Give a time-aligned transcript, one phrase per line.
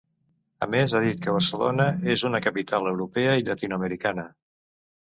[0.65, 4.31] A més, ha dit que Barcelona és una ‘capital europea i llatinoamericana’.